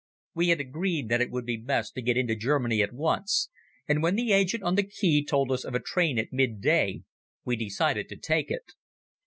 We 0.33 0.47
had 0.47 0.59
agreed 0.59 1.09
that 1.09 1.21
it 1.21 1.29
would 1.29 1.45
be 1.45 1.57
best 1.57 1.93
to 1.93 2.01
get 2.01 2.17
into 2.17 2.35
Germany 2.35 2.81
at 2.81 2.91
once, 2.91 3.49
and 3.87 4.01
when 4.01 4.15
the 4.15 4.31
agent 4.31 4.63
on 4.63 4.73
the 4.73 4.81
quay 4.81 5.23
told 5.23 5.51
us 5.51 5.63
of 5.63 5.75
a 5.75 5.79
train 5.79 6.17
at 6.17 6.33
midday 6.33 7.03
we 7.45 7.55
decided 7.55 8.09
to 8.09 8.15
take 8.17 8.49
it. 8.49 8.63